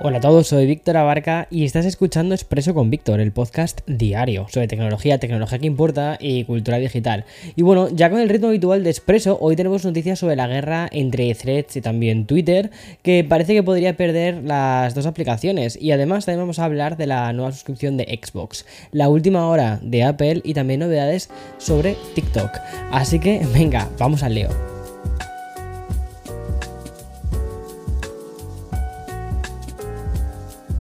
Hola 0.00 0.18
a 0.18 0.20
todos, 0.20 0.48
soy 0.48 0.66
Víctor 0.66 0.96
Abarca 0.96 1.46
y 1.50 1.64
estás 1.64 1.84
escuchando 1.84 2.34
Expreso 2.34 2.72
con 2.72 2.88
Víctor, 2.88 3.20
el 3.20 3.30
podcast 3.30 3.82
diario 3.86 4.46
sobre 4.48 4.66
tecnología, 4.66 5.18
tecnología 5.18 5.58
que 5.58 5.66
importa 5.66 6.16
y 6.18 6.44
cultura 6.44 6.78
digital. 6.78 7.26
Y 7.56 7.62
bueno, 7.62 7.88
ya 7.90 8.08
con 8.08 8.18
el 8.18 8.30
ritmo 8.30 8.48
habitual 8.48 8.82
de 8.84 8.90
Expreso, 8.90 9.36
hoy 9.40 9.54
tenemos 9.54 9.84
noticias 9.84 10.18
sobre 10.18 10.34
la 10.34 10.48
guerra 10.48 10.88
entre 10.90 11.32
Threads 11.34 11.76
y 11.76 11.82
también 11.82 12.26
Twitter, 12.26 12.70
que 13.02 13.22
parece 13.22 13.52
que 13.52 13.62
podría 13.62 13.94
perder 13.96 14.42
las 14.42 14.94
dos 14.94 15.04
aplicaciones. 15.04 15.78
Y 15.80 15.92
además 15.92 16.24
también 16.24 16.40
vamos 16.40 16.58
a 16.58 16.64
hablar 16.64 16.96
de 16.96 17.06
la 17.06 17.30
nueva 17.34 17.52
suscripción 17.52 17.98
de 17.98 18.04
Xbox, 18.04 18.64
la 18.92 19.10
última 19.10 19.46
hora 19.46 19.78
de 19.82 20.04
Apple 20.04 20.40
y 20.42 20.54
también 20.54 20.80
novedades 20.80 21.28
sobre 21.58 21.96
TikTok. 22.14 22.50
Así 22.90 23.18
que 23.18 23.46
venga, 23.52 23.90
vamos 23.98 24.22
al 24.22 24.34
leo. 24.34 24.71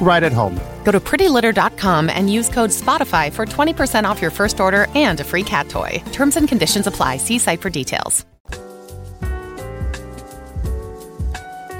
right 0.00 0.22
at 0.22 0.32
home. 0.32 0.58
Go 0.84 0.92
to 0.92 0.98
prettylitter.com 0.98 2.10
and 2.10 2.32
use 2.32 2.48
code 2.48 2.70
SPOTIFY 2.70 3.32
for 3.32 3.46
20% 3.46 4.04
off 4.04 4.20
your 4.22 4.32
first 4.32 4.60
order 4.60 4.86
and 4.94 5.20
a 5.20 5.24
free 5.24 5.44
cat 5.44 5.68
toy. 5.68 6.02
Terms 6.12 6.36
and 6.36 6.48
conditions 6.48 6.86
apply. 6.86 7.18
See 7.18 7.38
site 7.38 7.60
for 7.60 7.70
details. 7.70 8.24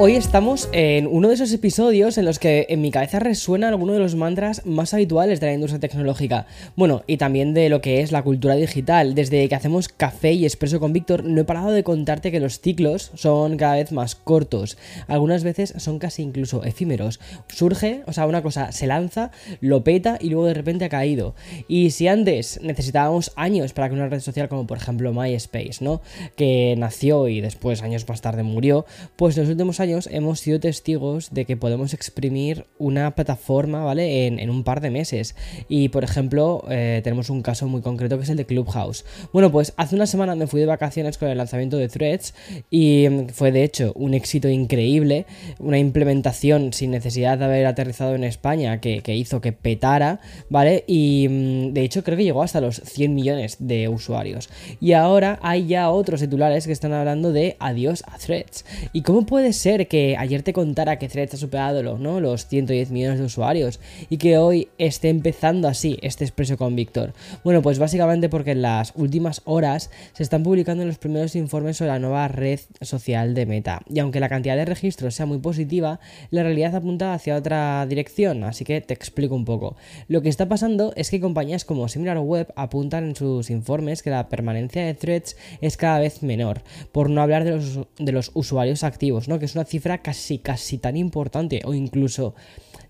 Hoy 0.03 0.17
estamos 0.17 0.71
en 0.73 1.07
uno 1.07 1.29
de 1.29 1.35
esos 1.35 1.53
episodios 1.53 2.17
en 2.17 2.25
los 2.25 2.39
que 2.39 2.65
en 2.71 2.81
mi 2.81 2.91
cabeza 2.91 3.19
resuena 3.19 3.69
alguno 3.69 3.93
de 3.93 3.99
los 3.99 4.15
mantras 4.15 4.65
más 4.65 4.95
habituales 4.95 5.41
de 5.41 5.49
la 5.49 5.53
industria 5.53 5.79
tecnológica. 5.79 6.47
Bueno, 6.75 7.03
y 7.07 7.19
también 7.19 7.53
de 7.53 7.69
lo 7.69 7.83
que 7.83 8.01
es 8.01 8.11
la 8.11 8.23
cultura 8.23 8.55
digital. 8.55 9.15
Desde 9.15 9.47
que 9.47 9.55
hacemos 9.55 9.91
café 9.91 10.33
y 10.33 10.47
expreso 10.47 10.81
con 10.81 10.95
Víctor, 10.95 11.25
no 11.25 11.43
he 11.43 11.45
parado 11.45 11.71
de 11.71 11.85
contarte 11.85 12.31
que 12.31 12.41
los 12.41 12.61
ciclos 12.61 13.11
son 13.15 13.59
cada 13.59 13.75
vez 13.75 13.93
más 13.93 14.15
cortos. 14.15 14.79
Algunas 15.07 15.45
veces 15.45 15.75
son 15.77 15.99
casi 15.99 16.23
incluso 16.23 16.65
efímeros. 16.65 17.21
Surge, 17.49 18.03
o 18.07 18.15
sea, 18.15 18.25
una 18.25 18.41
cosa 18.41 18.73
se 18.73 18.87
lanza, 18.87 19.33
lo 19.61 19.85
peta 19.85 20.17
y 20.19 20.31
luego 20.31 20.47
de 20.47 20.55
repente 20.55 20.87
ha 20.87 20.89
caído. 20.89 21.35
Y 21.69 21.91
si 21.91 22.09
antes 22.09 22.59
necesitábamos 22.63 23.33
años 23.37 23.75
para 23.75 23.91
que 23.91 23.97
una 23.97 24.09
red 24.09 24.21
social 24.21 24.49
como 24.49 24.67
por 24.67 24.79
ejemplo 24.79 25.13
MySpace, 25.13 25.85
¿no? 25.85 26.01
Que 26.37 26.75
nació 26.79 27.29
y 27.29 27.43
después 27.43 27.83
años 27.83 28.09
más 28.09 28.23
tarde 28.23 28.45
murió, 28.45 28.87
pues 29.17 29.37
en 29.37 29.43
los 29.43 29.51
últimos 29.51 29.79
años 29.79 29.90
hemos 30.11 30.41
sido 30.41 30.61
testigos 30.61 31.31
de 31.31 31.45
que 31.45 31.57
podemos 31.57 31.95
exprimir 31.95 32.67
una 32.79 33.15
plataforma, 33.15 33.85
¿vale? 33.85 34.27
En, 34.27 34.51
un 34.51 34.65
par 34.65 34.81
de 34.81 34.91
meses. 34.91 35.37
Y 35.69 35.89
por 35.91 36.05
ejemplo, 36.05 36.65
eh, 36.69 37.01
tenemos 37.05 37.31
un 37.31 37.43
caso 37.43 37.69
muy 37.69 37.83
concreto 37.83 38.17
que 38.17 38.25
es 38.25 38.31
el 38.31 38.37
de 38.37 38.47
Clubhouse. 38.47 39.05
Bueno, 39.33 39.51
pues 39.53 39.73
hace 39.77 39.97
una 39.97 40.07
semana 40.07 40.35
me 40.35 40.47
fui 40.47 40.61
de 40.61 40.67
vacaciones 40.67 41.19
con 41.19 41.29
el 41.29 41.39
lanzamiento 41.39 41.77
de 41.77 41.89
Threads 41.89 42.35
y 42.71 43.07
mm, 43.09 43.29
fue 43.29 43.53
de 43.53 43.65
hecho 43.65 43.93
un 43.95 44.15
éxito 44.15 44.49
increíble, 44.49 45.27
una 45.59 45.79
implementación 45.79 46.73
sin 46.73 46.91
necesidad 46.91 47.39
de 47.39 47.45
haber 47.45 47.67
aterrizado 47.67 48.15
en 48.15 48.25
España 48.25 48.81
que, 48.81 49.03
que 49.03 49.17
hizo 49.17 49.41
que 49.41 49.53
petara, 49.53 50.21
¿vale? 50.49 50.85
Y 50.87 51.29
mm, 51.29 51.73
de 51.73 51.83
hecho 51.83 52.03
creo 52.05 52.17
que 52.17 52.25
llegó 52.25 52.43
hasta 52.43 52.61
los 52.61 52.77
100 52.77 53.15
millones 53.15 53.57
de 53.59 53.89
usuarios. 53.89 54.49
Y 54.81 54.93
ahora 54.93 55.39
hay 55.43 55.67
ya 55.67 55.91
otros 55.91 56.21
titulares 56.21 56.67
que 56.67 56.73
están 56.73 56.93
hablando 56.93 57.33
de 57.33 57.57
adiós 57.59 58.03
a 58.07 58.19
Threads. 58.19 58.65
¿Y 58.93 59.03
cómo 59.03 59.27
puede 59.27 59.53
ser 59.53 59.80
que 59.87 60.17
ayer 60.19 60.43
te 60.43 60.53
contara 60.53 60.99
que 60.99 61.09
Threads 61.09 61.35
ha 61.35 61.37
superado 61.37 61.83
los, 61.83 62.01
¿no? 62.01 62.21
los 62.21 62.47
110 62.47 62.91
millones 62.91 63.19
de 63.19 63.25
usuarios 63.25 63.81
y 64.09 64.19
que 64.19 64.39
hoy 64.39 64.69
esté 64.79 65.09
empezando 65.09 65.69
así 65.69 65.99
este 66.03 66.25
expreso 66.25 66.57
con 66.57 66.77
Víctor? 66.77 67.13
Bueno, 67.45 67.63
pues 67.63 67.79
básicamente 67.79 68.29
porque 68.29 68.53
en 68.53 68.63
las 68.63 68.93
últimas 68.97 69.43
horas 69.45 69.91
se 70.13 70.23
están 70.23 70.43
publicando 70.43 70.85
los 70.85 70.99
primeros 70.99 71.37
informes 71.37 71.77
sobre 71.77 71.93
la 71.93 71.99
nueva 71.99 72.29
red 72.29 72.61
social 72.81 73.35
de 73.35 73.47
Meta. 73.47 73.83
Y 73.89 73.99
aunque 73.99 74.21
la 74.21 74.29
cantidad 74.29 74.57
de 74.57 74.65
registros 74.65 75.15
sea 75.15 75.27
muy 75.27 75.39
positiva, 75.39 76.01
la 76.31 76.43
realidad 76.43 76.75
apunta 76.75 77.15
hacia 77.15 77.37
otra 77.37 77.87
dirección, 77.87 78.45
así 78.45 78.65
que 78.65 78.81
te 78.81 78.95
explico 78.95 79.35
un 79.35 79.45
poco. 79.45 79.77
Lo 80.09 80.23
que 80.23 80.29
está 80.29 80.49
pasando 80.49 80.93
es 80.97 81.11
que 81.11 81.21
compañías 81.21 81.65
como 81.65 81.89
SimilarWeb 81.89 82.53
apuntan 82.57 83.05
en 83.05 83.17
sus 83.17 83.51
informes 83.51 84.03
que 84.03 84.11
la 84.11 84.29
permanencia 84.29 84.85
de 84.85 84.95
threads 84.95 85.37
es 85.61 85.77
cada 85.77 85.99
vez 85.99 86.23
menor, 86.23 86.63
por 86.93 87.11
no 87.11 87.23
hablar 87.23 87.45
de 87.45 87.53
los, 87.53 87.81
de 87.99 88.13
los 88.13 88.31
usuarios 88.35 88.85
activos, 88.85 89.29
¿no? 89.29 89.39
que 89.39 89.45
es 89.45 89.55
una 89.55 89.60
cifra 89.65 89.99
casi, 89.99 90.39
casi 90.39 90.79
tan 90.79 90.97
importante 90.97 91.63
o 91.65 91.75
incluso 91.75 92.35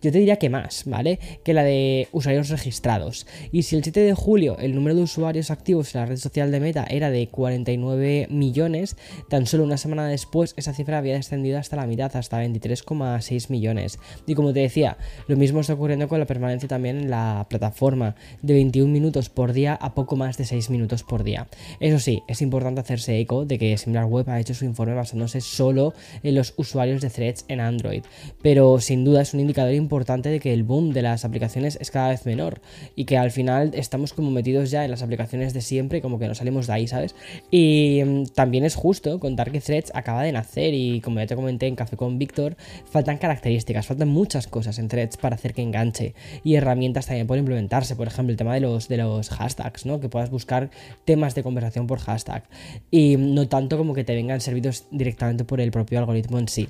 yo 0.02 0.12
te 0.12 0.18
diría 0.18 0.36
que 0.36 0.48
más, 0.48 0.84
¿vale? 0.86 1.18
Que 1.44 1.54
la 1.54 1.62
de 1.62 2.08
usuarios 2.12 2.48
registrados. 2.48 3.26
Y 3.52 3.62
si 3.62 3.76
el 3.76 3.82
7 3.82 4.00
de 4.00 4.14
julio 4.14 4.56
el 4.58 4.74
número 4.74 4.96
de 4.96 5.02
usuarios 5.02 5.50
activos 5.50 5.94
en 5.94 6.00
la 6.00 6.06
red 6.06 6.16
social 6.16 6.50
de 6.50 6.60
Meta 6.60 6.86
era 6.88 7.10
de 7.10 7.28
49 7.28 8.28
millones, 8.30 8.96
tan 9.28 9.46
solo 9.46 9.64
una 9.64 9.76
semana 9.76 10.06
después 10.08 10.54
esa 10.56 10.72
cifra 10.72 10.98
había 10.98 11.14
descendido 11.14 11.58
hasta 11.58 11.76
la 11.76 11.86
mitad, 11.86 12.14
hasta 12.16 12.42
23,6 12.42 13.50
millones. 13.50 13.98
Y 14.26 14.34
como 14.34 14.52
te 14.52 14.60
decía, 14.60 14.96
lo 15.28 15.36
mismo 15.36 15.60
está 15.60 15.74
ocurriendo 15.74 16.08
con 16.08 16.18
la 16.18 16.26
permanencia 16.26 16.68
también 16.68 16.98
en 16.98 17.10
la 17.10 17.46
plataforma, 17.48 18.14
de 18.42 18.54
21 18.54 18.90
minutos 18.90 19.28
por 19.28 19.52
día 19.52 19.74
a 19.74 19.94
poco 19.94 20.16
más 20.16 20.38
de 20.38 20.44
6 20.44 20.70
minutos 20.70 21.02
por 21.02 21.24
día. 21.24 21.46
Eso 21.78 21.98
sí, 21.98 22.22
es 22.26 22.42
importante 22.42 22.80
hacerse 22.80 23.18
eco 23.18 23.44
de 23.44 23.58
que 23.58 23.76
SimilarWeb 23.76 24.28
ha 24.30 24.40
hecho 24.40 24.54
su 24.54 24.64
informe 24.64 24.94
basándose 24.94 25.40
solo 25.40 25.94
en 26.22 26.34
los 26.34 26.54
usuarios 26.56 27.00
de 27.00 27.10
threads 27.10 27.44
en 27.48 27.60
Android, 27.60 28.02
pero 28.42 28.80
sin 28.80 29.04
duda 29.04 29.22
es 29.22 29.34
un 29.34 29.40
indicador 29.40 29.74
importante 29.74 29.89
importante 29.90 30.28
de 30.28 30.38
que 30.38 30.52
el 30.52 30.62
boom 30.62 30.92
de 30.92 31.02
las 31.02 31.24
aplicaciones 31.24 31.76
es 31.80 31.90
cada 31.90 32.10
vez 32.10 32.24
menor 32.24 32.60
y 32.94 33.06
que 33.06 33.18
al 33.18 33.32
final 33.32 33.72
estamos 33.74 34.12
como 34.12 34.30
metidos 34.30 34.70
ya 34.70 34.84
en 34.84 34.90
las 34.92 35.02
aplicaciones 35.02 35.52
de 35.52 35.62
siempre, 35.62 36.00
como 36.00 36.20
que 36.20 36.28
no 36.28 36.36
salimos 36.36 36.68
de 36.68 36.72
ahí, 36.74 36.86
¿sabes? 36.86 37.16
Y 37.50 38.00
mm, 38.06 38.26
también 38.26 38.64
es 38.64 38.76
justo 38.76 39.18
contar 39.18 39.50
que 39.50 39.60
Threads 39.60 39.90
acaba 39.92 40.22
de 40.22 40.30
nacer 40.30 40.74
y 40.74 41.00
como 41.00 41.18
ya 41.18 41.26
te 41.26 41.34
comenté 41.34 41.66
en 41.66 41.74
Café 41.74 41.96
con 41.96 42.18
Víctor, 42.18 42.56
faltan 42.88 43.18
características, 43.18 43.86
faltan 43.86 44.08
muchas 44.08 44.46
cosas 44.46 44.78
en 44.78 44.86
Threads 44.86 45.16
para 45.16 45.34
hacer 45.34 45.54
que 45.54 45.62
enganche 45.62 46.14
y 46.44 46.54
herramientas 46.54 47.06
también 47.06 47.26
por 47.26 47.36
implementarse, 47.36 47.96
por 47.96 48.06
ejemplo, 48.06 48.30
el 48.30 48.36
tema 48.36 48.54
de 48.54 48.60
los, 48.60 48.86
de 48.86 48.98
los 48.98 49.28
hashtags, 49.30 49.86
¿no? 49.86 49.98
Que 49.98 50.08
puedas 50.08 50.30
buscar 50.30 50.70
temas 51.04 51.34
de 51.34 51.42
conversación 51.42 51.88
por 51.88 51.98
hashtag 51.98 52.44
y 52.92 53.16
no 53.16 53.48
tanto 53.48 53.76
como 53.76 53.92
que 53.92 54.04
te 54.04 54.14
vengan 54.14 54.40
servidos 54.40 54.86
directamente 54.92 55.44
por 55.44 55.60
el 55.60 55.72
propio 55.72 55.98
algoritmo 55.98 56.38
en 56.38 56.46
sí. 56.46 56.68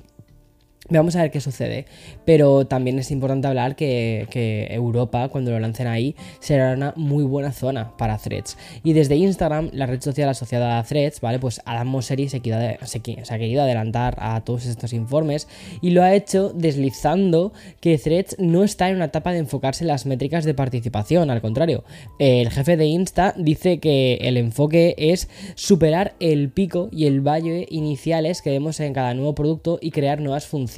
Vamos 0.89 1.15
a 1.15 1.21
ver 1.21 1.31
qué 1.31 1.39
sucede. 1.39 1.85
Pero 2.25 2.65
también 2.65 2.97
es 2.99 3.11
importante 3.11 3.47
hablar 3.47 3.75
que, 3.75 4.67
Europa, 4.71 5.29
cuando 5.29 5.51
lo 5.51 5.59
lancen 5.59 5.87
ahí, 5.87 6.15
será 6.39 6.73
una 6.73 6.93
muy 6.95 7.23
buena 7.23 7.51
zona 7.51 7.95
para 7.97 8.17
threads. 8.17 8.57
Y 8.83 8.93
desde 8.93 9.15
Instagram, 9.15 9.69
la 9.73 9.85
red 9.85 10.01
social 10.01 10.27
asociada 10.27 10.79
a 10.79 10.83
threads, 10.83 11.21
¿vale? 11.21 11.39
Pues 11.39 11.61
Adam 11.65 11.87
Mosseri 11.87 12.29
se, 12.29 12.41
se, 12.41 13.33
ha 13.33 13.37
querido 13.37 13.61
adelantar 13.61 14.15
a 14.17 14.41
todos 14.41 14.65
estos 14.65 14.91
informes 14.93 15.47
y 15.81 15.91
lo 15.91 16.03
ha 16.03 16.13
hecho 16.13 16.49
deslizando 16.49 17.53
que 17.79 17.97
threads 17.97 18.35
no 18.39 18.63
está 18.63 18.89
en 18.89 18.95
una 18.95 19.05
etapa 19.05 19.31
de 19.31 19.39
enfocarse 19.39 19.83
en 19.83 19.89
las 19.89 20.05
métricas 20.05 20.45
de 20.45 20.53
participación. 20.53 21.29
Al 21.29 21.41
contrario, 21.41 21.83
el 22.19 22.49
jefe 22.49 22.75
de 22.75 22.87
Insta 22.87 23.33
dice 23.37 23.79
que 23.79 24.15
el 24.15 24.35
enfoque 24.35 24.95
es 24.97 25.29
superar 25.55 26.15
el 26.19 26.49
pico 26.49 26.89
y 26.91 27.05
el 27.05 27.21
valle 27.21 27.67
iniciales 27.69 28.41
que 28.41 28.49
vemos 28.49 28.79
en 28.79 28.93
cada 28.93 29.13
nuevo 29.13 29.35
producto 29.35 29.77
y 29.81 29.91
crear 29.91 30.19
nuevas 30.19 30.47
funciones 30.47 30.70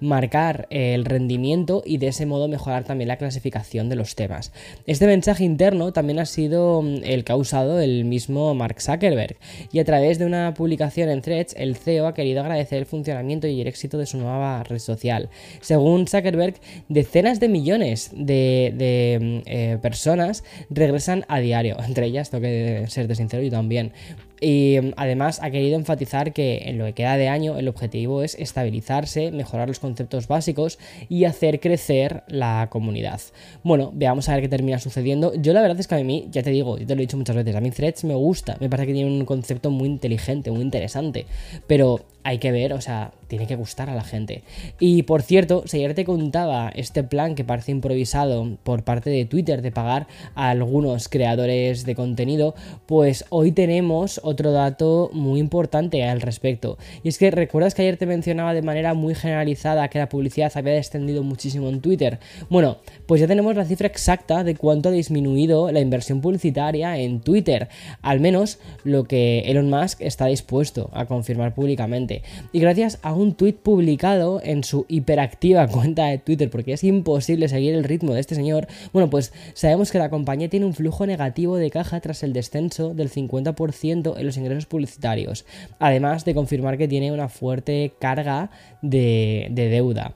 marcar 0.00 0.66
el 0.70 1.04
rendimiento 1.04 1.82
y 1.84 1.98
de 1.98 2.08
ese 2.08 2.26
modo 2.26 2.48
mejorar 2.48 2.84
también 2.84 3.08
la 3.08 3.16
clasificación 3.16 3.88
de 3.88 3.96
los 3.96 4.14
temas. 4.14 4.52
Este 4.86 5.06
mensaje 5.06 5.44
interno 5.44 5.92
también 5.92 6.18
ha 6.18 6.26
sido 6.26 6.82
mm, 6.82 6.98
el 7.04 7.24
que 7.24 7.32
ha 7.32 7.36
usado 7.36 7.80
el 7.80 8.04
mismo 8.04 8.54
Mark 8.54 8.80
Zuckerberg 8.80 9.36
y 9.72 9.78
a 9.78 9.84
través 9.84 10.18
de 10.18 10.26
una 10.26 10.54
publicación 10.54 11.08
en 11.08 11.22
Threads 11.22 11.54
el 11.56 11.76
CEO 11.76 12.06
ha 12.06 12.14
querido 12.14 12.40
agradecer 12.40 12.78
el 12.78 12.86
funcionamiento 12.86 13.46
y 13.46 13.60
el 13.60 13.66
éxito 13.66 13.98
de 13.98 14.06
su 14.06 14.18
nueva 14.18 14.62
red 14.62 14.78
social. 14.78 15.28
Según 15.60 16.06
Zuckerberg, 16.06 16.54
decenas 16.88 17.40
de 17.40 17.48
millones 17.48 18.10
de, 18.14 19.18
mm, 19.20 19.48
eh, 19.48 19.78
personas 19.82 20.44
regresan 20.70 21.24
a 21.28 21.40
diario, 21.40 21.76
entre 21.86 22.06
ellas 22.06 22.30
tengo 22.30 22.42
que 22.42 22.84
ser 22.88 23.14
sincero 23.14 23.42
yo 23.42 23.50
también, 23.50 23.92
y 24.40 24.78
mm, 24.80 24.92
además 24.96 25.40
ha 25.42 25.50
querido 25.50 25.76
enfatizar 25.76 26.32
que 26.32 26.62
en 26.66 26.78
lo 26.78 26.84
que 26.86 26.94
queda 26.94 27.16
de 27.16 27.28
año 27.28 27.58
el 27.58 27.68
objetivo 27.68 28.22
es 28.22 28.34
estabilizarse, 28.34 29.30
mejorar 29.30 29.68
los 29.68 29.78
conceptos 29.78 30.28
básicos 30.28 30.78
y 31.08 31.24
hacer 31.24 31.60
crecer 31.60 32.24
la 32.28 32.68
comunidad. 32.70 33.20
Bueno, 33.62 33.92
veamos 33.94 34.28
a 34.28 34.34
ver 34.34 34.42
qué 34.42 34.48
termina 34.48 34.78
sucediendo. 34.78 35.34
Yo 35.34 35.52
la 35.52 35.62
verdad 35.62 35.80
es 35.80 35.86
que 35.86 35.94
a 35.94 35.98
mí, 35.98 36.28
ya 36.30 36.42
te 36.42 36.50
digo, 36.50 36.78
yo 36.78 36.86
te 36.86 36.94
lo 36.94 37.00
he 37.00 37.06
dicho 37.06 37.16
muchas 37.16 37.36
veces, 37.36 37.54
a 37.54 37.60
mí 37.60 37.70
Threads 37.70 38.04
me 38.04 38.14
gusta, 38.14 38.56
me 38.60 38.68
parece 38.68 38.88
que 38.88 38.94
tiene 38.94 39.10
un 39.10 39.24
concepto 39.24 39.70
muy 39.70 39.88
inteligente, 39.88 40.50
muy 40.50 40.62
interesante, 40.62 41.26
pero 41.66 42.04
hay 42.22 42.38
que 42.38 42.50
ver, 42.50 42.72
o 42.72 42.80
sea, 42.80 43.12
tiene 43.28 43.46
que 43.46 43.56
gustar 43.56 43.90
a 43.90 43.94
la 43.94 44.04
gente. 44.04 44.42
Y 44.78 45.02
por 45.02 45.22
cierto, 45.22 45.64
si 45.66 45.78
ayer 45.78 45.94
te 45.94 46.04
contaba 46.04 46.70
este 46.74 47.04
plan 47.04 47.34
que 47.34 47.44
parece 47.44 47.72
improvisado 47.72 48.56
por 48.62 48.82
parte 48.82 49.10
de 49.10 49.24
Twitter 49.24 49.62
de 49.62 49.72
pagar 49.72 50.06
a 50.34 50.50
algunos 50.50 51.08
creadores 51.08 51.84
de 51.84 51.94
contenido, 51.94 52.54
pues 52.86 53.24
hoy 53.30 53.52
tenemos 53.52 54.20
otro 54.22 54.52
dato 54.52 55.10
muy 55.12 55.40
importante 55.40 56.04
al 56.04 56.20
respecto. 56.20 56.78
Y 57.02 57.08
es 57.08 57.18
que 57.18 57.30
recuerdas 57.30 57.74
que 57.74 57.82
ayer 57.82 57.96
te 57.96 58.06
mencionaba 58.06 58.54
de 58.54 58.62
manera 58.62 58.94
muy 58.94 59.14
generalizada 59.14 59.88
que 59.88 59.98
la 59.98 60.08
publicidad 60.08 60.52
había 60.54 60.74
descendido 60.74 61.22
muchísimo 61.22 61.68
en 61.68 61.80
Twitter. 61.80 62.18
Bueno, 62.48 62.78
pues 63.06 63.20
ya 63.20 63.26
tenemos 63.26 63.56
la 63.56 63.64
cifra 63.64 63.86
exacta 63.86 64.44
de 64.44 64.54
cuánto 64.54 64.88
ha 64.88 64.92
disminuido 64.92 65.70
la 65.72 65.80
inversión 65.80 66.20
publicitaria 66.20 66.98
en 66.98 67.20
Twitter. 67.20 67.68
Al 68.02 68.20
menos 68.20 68.58
lo 68.84 69.04
que 69.04 69.40
Elon 69.46 69.70
Musk 69.70 70.00
está 70.00 70.26
dispuesto 70.26 70.90
a 70.92 71.06
confirmar 71.06 71.54
públicamente. 71.54 72.22
Y 72.52 72.60
gracias 72.60 72.98
a 73.02 73.12
un 73.18 73.34
tweet 73.34 73.54
publicado 73.54 74.40
en 74.42 74.64
su 74.64 74.86
hiperactiva 74.88 75.66
cuenta 75.68 76.06
de 76.06 76.18
Twitter, 76.18 76.50
porque 76.50 76.72
es 76.72 76.84
imposible 76.84 77.48
seguir 77.48 77.74
el 77.74 77.84
ritmo 77.84 78.14
de 78.14 78.20
este 78.20 78.34
señor, 78.34 78.66
bueno, 78.92 79.10
pues 79.10 79.32
sabemos 79.54 79.90
que 79.90 79.98
la 79.98 80.10
compañía 80.10 80.48
tiene 80.48 80.66
un 80.66 80.74
flujo 80.74 81.06
negativo 81.06 81.56
de 81.56 81.70
caja 81.70 82.00
tras 82.00 82.22
el 82.22 82.32
descenso 82.32 82.94
del 82.94 83.10
50% 83.10 84.18
en 84.18 84.26
los 84.26 84.36
ingresos 84.36 84.66
publicitarios, 84.66 85.44
además 85.78 86.24
de 86.24 86.34
confirmar 86.34 86.78
que 86.78 86.88
tiene 86.88 87.12
una 87.12 87.28
fuerte 87.28 87.94
carga 87.98 88.50
de, 88.82 89.48
de 89.50 89.68
deuda. 89.68 90.14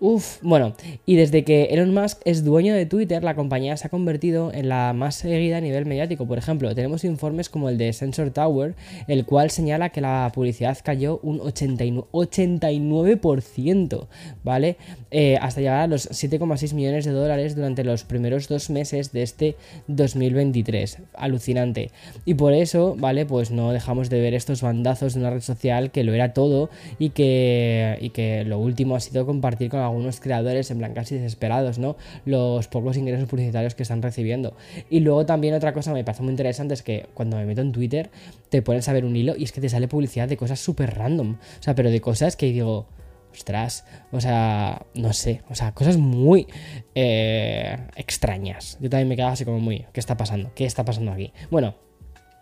Uf, 0.00 0.38
bueno, 0.42 0.74
y 1.06 1.16
desde 1.16 1.42
que 1.42 1.64
Elon 1.72 1.92
Musk 1.92 2.20
es 2.24 2.44
dueño 2.44 2.72
de 2.72 2.86
Twitter, 2.86 3.24
la 3.24 3.34
compañía 3.34 3.76
se 3.76 3.88
ha 3.88 3.90
convertido 3.90 4.52
en 4.54 4.68
la 4.68 4.92
más 4.92 5.16
seguida 5.16 5.56
a 5.56 5.60
nivel 5.60 5.86
mediático. 5.86 6.24
Por 6.24 6.38
ejemplo, 6.38 6.72
tenemos 6.72 7.02
informes 7.02 7.48
como 7.48 7.68
el 7.68 7.78
de 7.78 7.92
Sensor 7.92 8.30
Tower, 8.30 8.76
el 9.08 9.26
cual 9.26 9.50
señala 9.50 9.88
que 9.88 10.00
la 10.00 10.30
publicidad 10.32 10.78
cayó 10.84 11.18
un 11.24 11.40
89%, 11.40 14.06
¿vale? 14.44 14.76
Eh, 15.10 15.36
hasta 15.40 15.62
llegar 15.62 15.80
a 15.80 15.88
los 15.88 16.08
7,6 16.08 16.74
millones 16.74 17.04
de 17.04 17.10
dólares 17.10 17.56
durante 17.56 17.82
los 17.82 18.04
primeros 18.04 18.46
dos 18.46 18.70
meses 18.70 19.10
de 19.10 19.24
este 19.24 19.56
2023. 19.88 20.98
Alucinante. 21.14 21.90
Y 22.24 22.34
por 22.34 22.52
eso, 22.52 22.94
¿vale? 22.96 23.26
Pues 23.26 23.50
no 23.50 23.72
dejamos 23.72 24.10
de 24.10 24.20
ver 24.20 24.34
estos 24.34 24.62
bandazos 24.62 25.14
de 25.14 25.20
una 25.20 25.30
red 25.30 25.40
social 25.40 25.90
que 25.90 26.04
lo 26.04 26.14
era 26.14 26.34
todo 26.34 26.70
y 27.00 27.10
que, 27.10 27.98
y 28.00 28.10
que 28.10 28.44
lo 28.44 28.60
último 28.60 28.94
ha 28.94 29.00
sido 29.00 29.26
compartir 29.26 29.70
con 29.70 29.80
la 29.80 29.87
algunos 29.88 30.20
creadores 30.20 30.70
en 30.70 30.78
plan 30.78 30.94
casi 30.94 31.16
desesperados, 31.16 31.78
¿no? 31.78 31.96
Los 32.24 32.68
pocos 32.68 32.96
ingresos 32.96 33.28
publicitarios 33.28 33.74
que 33.74 33.82
están 33.82 34.02
recibiendo. 34.02 34.56
Y 34.90 35.00
luego 35.00 35.26
también 35.26 35.54
otra 35.54 35.72
cosa 35.72 35.92
me 35.92 36.04
parece 36.04 36.22
muy 36.22 36.30
interesante 36.30 36.74
es 36.74 36.82
que 36.82 37.06
cuando 37.14 37.36
me 37.36 37.46
meto 37.46 37.60
en 37.60 37.72
Twitter 37.72 38.10
te 38.48 38.62
pones 38.62 38.88
a 38.88 38.92
ver 38.92 39.04
un 39.04 39.16
hilo 39.16 39.34
y 39.36 39.44
es 39.44 39.52
que 39.52 39.60
te 39.60 39.68
sale 39.68 39.88
publicidad 39.88 40.28
de 40.28 40.36
cosas 40.36 40.60
súper 40.60 40.94
random. 40.96 41.34
O 41.34 41.62
sea, 41.62 41.74
pero 41.74 41.90
de 41.90 42.00
cosas 42.00 42.36
que 42.36 42.46
digo, 42.46 42.86
ostras, 43.32 43.84
o 44.10 44.20
sea, 44.20 44.86
no 44.94 45.12
sé, 45.12 45.42
o 45.48 45.54
sea, 45.54 45.72
cosas 45.72 45.96
muy 45.96 46.46
eh, 46.94 47.76
extrañas. 47.96 48.78
Yo 48.80 48.90
también 48.90 49.08
me 49.08 49.16
quedaba 49.16 49.32
así 49.32 49.44
como 49.44 49.60
muy, 49.60 49.86
¿qué 49.92 50.00
está 50.00 50.16
pasando? 50.16 50.52
¿Qué 50.54 50.64
está 50.64 50.84
pasando 50.84 51.12
aquí? 51.12 51.32
Bueno, 51.50 51.74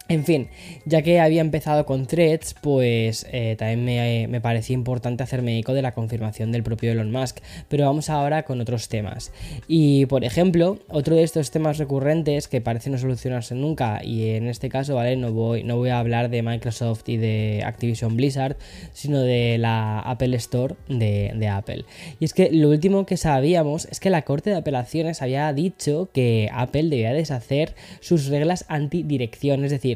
en 0.09 0.25
fin, 0.25 0.49
ya 0.85 1.03
que 1.03 1.19
había 1.19 1.41
empezado 1.41 1.85
con 1.85 2.07
threads, 2.07 2.55
pues 2.61 3.27
eh, 3.33 3.57
también 3.59 3.85
me, 3.85 4.29
me, 4.29 4.41
parecía 4.41 4.75
importante 4.75 5.25
hacerme 5.25 5.59
eco 5.59 5.75
de 5.75 5.83
la 5.83 5.95
confirmación 5.95 6.53
del 6.53 6.63
propio 6.63 6.93
Elon 6.93 7.11
Musk, 7.11 7.39
pero 7.69 7.87
vamos 7.87 8.09
ahora 8.09 8.45
con 8.45 8.61
otros 8.61 8.89
temas. 8.89 9.33
Y 9.67 10.07
por 10.07 10.23
ejemplo, 10.23 10.79
otro 10.89 11.17
de 11.17 11.25
estos 11.25 11.51
temas 11.51 11.79
recurrentes 11.79 12.47
que 12.47 12.61
parece 12.61 12.89
no 12.91 12.99
solucionarse 12.99 13.57
nunca, 13.57 14.01
y 14.05 14.31
en 14.31 14.47
este 14.47 14.69
caso, 14.69 14.95
¿vale? 14.95 15.17
No 15.17 15.33
voy, 15.33 15.65
no 15.65 15.77
voy 15.77 15.91
a 15.91 15.99
hablar 15.99 16.31
de 16.31 16.43
Microsoft 16.43 17.09
y 17.09 17.17
de 17.17 17.63
Activision 17.65 18.17
Blizzard, 18.17 18.57
sino 18.93 19.21
de 19.21 19.59
la 19.59 19.99
Apple 19.99 20.37
Store 20.37 20.77
de, 20.89 21.33
de 21.35 21.49
Apple. 21.49 21.85
Y 22.21 22.25
es 22.27 22.33
que 22.33 22.51
lo 22.53 22.71
último 22.71 23.07
que 23.07 23.17
sabíamos 23.17 23.87
es 23.91 23.99
que 23.99 24.11
la 24.11 24.23
Corte 24.23 24.51
de 24.51 24.57
Apelaciones 24.57 25.21
había 25.21 25.53
dicho 25.53 26.09
que 26.13 26.49
Apple 26.53 26.85
debía 26.85 27.13
deshacer 27.13 27.75
sus 28.01 28.27
reglas 28.27 28.65
antidirección, 28.69 29.65
es 29.65 29.73
decir, 29.73 29.96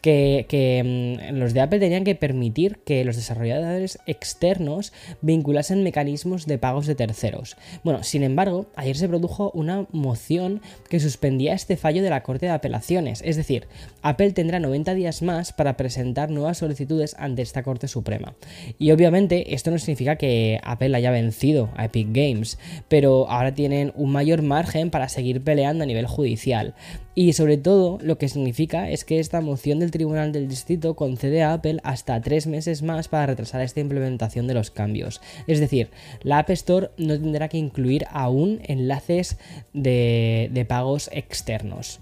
que, 0.00 1.18
mm, 1.30 1.36
los 1.36 1.54
de 1.54 1.60
Apple 1.60 1.78
tenían 1.78 2.04
que 2.04 2.14
permitir 2.14 2.78
que 2.84 3.04
los 3.04 3.16
desarrolladores 3.16 3.98
externos 4.06 4.92
vinculasen 5.20 5.82
mecanismos 5.82 6.46
de 6.46 6.58
pagos 6.58 6.86
de 6.86 6.94
terceros. 6.94 7.56
Bueno, 7.84 8.02
sin 8.02 8.22
embargo, 8.22 8.66
ayer 8.76 8.96
se 8.96 9.08
produjo 9.08 9.50
una 9.52 9.86
moción 9.92 10.60
que 10.88 11.00
suspendía 11.00 11.54
este 11.54 11.76
fallo 11.76 12.02
de 12.02 12.10
la 12.10 12.22
Corte 12.22 12.46
de 12.46 12.52
Apelaciones, 12.52 13.22
es 13.24 13.36
decir, 13.36 13.66
Apple 14.02 14.32
tendrá 14.32 14.60
90 14.60 14.94
días 14.94 15.22
más 15.22 15.52
para 15.52 15.76
presentar 15.76 16.30
nuevas 16.30 16.58
solicitudes 16.58 17.14
ante 17.18 17.42
esta 17.42 17.62
Corte 17.62 17.88
Suprema. 17.88 18.34
Y 18.78 18.90
obviamente 18.92 19.54
esto 19.54 19.70
no 19.70 19.78
significa 19.78 20.16
que 20.16 20.60
Apple 20.62 20.96
haya 20.96 21.10
vencido 21.10 21.70
a 21.76 21.86
Epic 21.86 22.08
Games, 22.12 22.58
pero 22.88 23.28
ahora 23.28 23.54
tienen 23.54 23.92
un 23.94 24.10
mayor 24.10 24.42
margen 24.42 24.90
para 24.90 25.08
seguir 25.08 25.42
peleando 25.42 25.84
a 25.84 25.86
nivel 25.86 26.06
judicial. 26.06 26.74
Y 27.14 27.32
sobre 27.32 27.58
todo 27.58 27.98
lo 28.00 28.18
que 28.18 28.28
significa 28.28 28.88
es 28.88 29.04
que 29.04 29.18
esta 29.18 29.40
moción 29.40 29.80
del 29.80 29.89
Tribunal 29.90 30.32
del 30.32 30.48
Distrito 30.48 30.94
concede 30.94 31.42
a 31.42 31.52
Apple 31.52 31.80
hasta 31.84 32.20
tres 32.20 32.46
meses 32.46 32.82
más 32.82 33.08
para 33.08 33.26
retrasar 33.26 33.60
esta 33.60 33.80
implementación 33.80 34.46
de 34.46 34.54
los 34.54 34.70
cambios. 34.70 35.20
Es 35.46 35.60
decir, 35.60 35.90
la 36.22 36.38
App 36.38 36.50
Store 36.50 36.90
no 36.96 37.18
tendrá 37.18 37.48
que 37.48 37.58
incluir 37.58 38.06
aún 38.10 38.60
enlaces 38.64 39.38
de, 39.72 40.50
de 40.52 40.64
pagos 40.64 41.10
externos. 41.12 42.00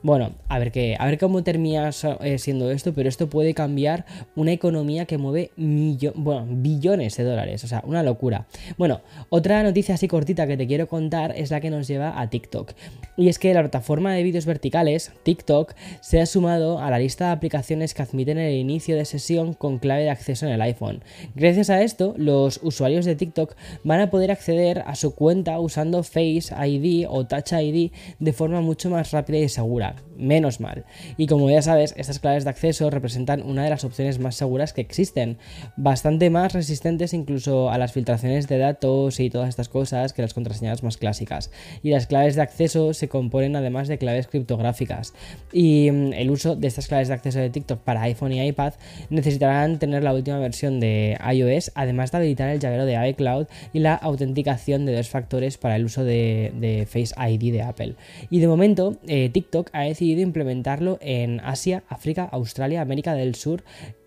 Bueno, 0.00 0.30
a 0.46 0.60
ver, 0.60 0.70
qué, 0.70 0.96
a 0.96 1.06
ver 1.06 1.18
cómo 1.18 1.42
termina 1.42 1.90
eh, 2.20 2.38
siendo 2.38 2.70
esto, 2.70 2.94
pero 2.94 3.08
esto 3.08 3.28
puede 3.28 3.52
cambiar 3.52 4.06
una 4.36 4.52
economía 4.52 5.06
que 5.06 5.18
mueve 5.18 5.50
bueno, 5.56 6.46
billones 6.48 7.16
de 7.16 7.24
dólares, 7.24 7.64
o 7.64 7.66
sea, 7.66 7.82
una 7.84 8.04
locura. 8.04 8.46
Bueno, 8.76 9.00
otra 9.28 9.60
noticia 9.64 9.96
así 9.96 10.06
cortita 10.06 10.46
que 10.46 10.56
te 10.56 10.68
quiero 10.68 10.86
contar 10.86 11.34
es 11.36 11.50
la 11.50 11.60
que 11.60 11.70
nos 11.70 11.88
lleva 11.88 12.20
a 12.20 12.30
TikTok. 12.30 12.74
Y 13.16 13.28
es 13.28 13.40
que 13.40 13.52
la 13.52 13.60
plataforma 13.60 14.12
de 14.14 14.22
vídeos 14.22 14.46
verticales, 14.46 15.10
TikTok, 15.24 15.74
se 16.00 16.20
ha 16.20 16.26
sumado 16.26 16.78
a 16.78 16.90
la 16.90 17.00
lista 17.00 17.26
de 17.26 17.32
aplicaciones 17.32 17.92
que 17.92 18.02
admiten 18.02 18.38
el 18.38 18.54
inicio 18.54 18.94
de 18.94 19.04
sesión 19.04 19.52
con 19.52 19.78
clave 19.78 20.04
de 20.04 20.10
acceso 20.10 20.46
en 20.46 20.52
el 20.52 20.62
iPhone. 20.62 21.02
Gracias 21.34 21.70
a 21.70 21.82
esto, 21.82 22.14
los 22.16 22.60
usuarios 22.62 23.04
de 23.04 23.16
TikTok 23.16 23.56
van 23.82 24.00
a 24.00 24.10
poder 24.10 24.30
acceder 24.30 24.84
a 24.86 24.94
su 24.94 25.16
cuenta 25.16 25.58
usando 25.58 26.04
Face 26.04 26.54
ID 26.54 27.06
o 27.08 27.26
Touch 27.26 27.52
ID 27.52 27.90
de 28.20 28.32
forma 28.32 28.60
mucho 28.60 28.90
más 28.90 29.10
rápida 29.10 29.38
y 29.38 29.48
segura 29.48 29.87
menos 30.16 30.60
mal. 30.60 30.84
Y 31.16 31.26
como 31.26 31.50
ya 31.50 31.62
sabes, 31.62 31.94
estas 31.96 32.18
claves 32.18 32.44
de 32.44 32.50
acceso 32.50 32.90
representan 32.90 33.42
una 33.42 33.64
de 33.64 33.70
las 33.70 33.84
opciones 33.84 34.18
más 34.18 34.34
seguras 34.34 34.72
que 34.72 34.80
existen, 34.80 35.38
bastante 35.76 36.30
más 36.30 36.52
resistentes 36.52 37.14
incluso 37.14 37.70
a 37.70 37.78
las 37.78 37.92
filtraciones 37.92 38.48
de 38.48 38.58
datos 38.58 39.20
y 39.20 39.30
todas 39.30 39.48
estas 39.48 39.68
cosas 39.68 40.12
que 40.12 40.22
las 40.22 40.34
contraseñas 40.34 40.82
más 40.82 40.96
clásicas. 40.96 41.50
Y 41.82 41.90
las 41.90 42.06
claves 42.06 42.34
de 42.34 42.42
acceso 42.42 42.94
se 42.94 43.08
componen 43.08 43.56
además 43.56 43.88
de 43.88 43.98
claves 43.98 44.26
criptográficas. 44.26 45.14
Y 45.52 45.90
mm, 45.90 46.12
el 46.14 46.30
uso 46.30 46.56
de 46.56 46.68
estas 46.68 46.88
claves 46.88 47.08
de 47.08 47.14
acceso 47.14 47.38
de 47.38 47.50
TikTok 47.50 47.80
para 47.80 48.02
iPhone 48.02 48.32
y 48.32 48.46
iPad 48.46 48.74
necesitarán 49.10 49.78
tener 49.78 50.02
la 50.02 50.14
última 50.14 50.38
versión 50.38 50.80
de 50.80 51.18
iOS, 51.32 51.72
además 51.74 52.10
de 52.10 52.18
habilitar 52.18 52.48
el 52.50 52.60
llavero 52.60 52.84
de 52.84 53.08
iCloud 53.10 53.46
y 53.72 53.80
la 53.80 53.94
autenticación 53.94 54.86
de 54.86 54.96
dos 54.96 55.08
factores 55.08 55.58
para 55.58 55.76
el 55.76 55.84
uso 55.84 56.04
de, 56.04 56.86
Face 56.88 57.14
ID 57.16 57.52
de 57.52 57.62
Apple. 57.62 57.94
Y 58.30 58.40
de 58.40 58.48
momento, 58.48 58.96
eh, 59.06 59.30
TikTok 59.30 59.70
ha 59.72 59.77
decidido 59.82 60.20
implementarlo 60.20 60.98
en 61.00 61.40
Asia, 61.40 61.84
África, 61.88 62.24
Australia, 62.24 62.80
América 62.80 63.14
del 63.14 63.34
Sur 63.34 63.62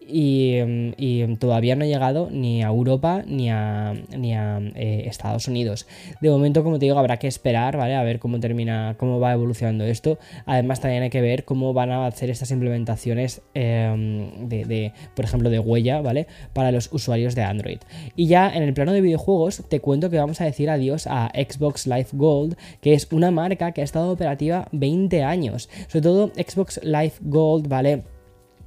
y, 0.07 1.35
todavía 1.39 1.75
no 1.75 1.83
ha 1.83 1.87
llegado 1.87 2.29
ni 2.31 2.63
a 2.63 2.67
Europa 2.67 3.23
ni 3.25 3.49
a, 3.49 3.93
eh, 4.11 5.03
Estados 5.05 5.47
Unidos. 5.47 5.87
De 6.21 6.29
momento, 6.29 6.63
como 6.63 6.79
te 6.79 6.85
digo, 6.85 6.97
habrá 6.97 7.17
que 7.17 7.27
esperar, 7.27 7.77
¿vale? 7.77 7.95
A 7.95 8.03
ver 8.03 8.19
cómo 8.19 8.39
termina, 8.39 8.95
cómo 8.97 9.19
va 9.19 9.33
evolucionando 9.33 9.85
esto. 9.85 10.19
Además, 10.45 10.79
también 10.81 11.03
hay 11.03 11.09
que 11.09 11.21
ver 11.21 11.45
cómo 11.45 11.73
van 11.73 11.91
a 11.91 12.05
hacer 12.05 12.29
estas 12.29 12.51
implementaciones 12.51 13.41
em, 13.53 14.49
de, 14.49 14.93
por 15.15 15.25
ejemplo, 15.25 15.49
de 15.49 15.59
huella, 15.59 16.01
¿vale? 16.01 16.27
Para 16.53 16.71
los 16.71 16.91
usuarios 16.91 17.35
de 17.35 17.43
Android. 17.43 17.79
Y 18.15 18.27
ya 18.27 18.49
en 18.49 18.63
el 18.63 18.73
plano 18.73 18.91
de 18.91 19.01
videojuegos, 19.01 19.63
te 19.69 19.79
cuento 19.79 20.09
que 20.09 20.17
vamos 20.17 20.41
a 20.41 20.45
decir 20.45 20.69
adiós 20.69 21.07
a 21.07 21.31
Xbox 21.35 21.87
Live 21.87 22.09
Gold, 22.13 22.55
que 22.81 22.93
es 22.93 23.07
una 23.11 23.31
marca 23.31 23.71
que 23.71 23.81
ha 23.81 23.83
estado 23.83 24.11
operativa 24.11 24.67
20 24.71 25.23
años. 25.23 25.69
Sobre 25.87 26.01
todo 26.01 26.31
Xbox 26.35 26.79
Live 26.83 27.13
Gold, 27.21 27.67
¿vale? 27.67 28.03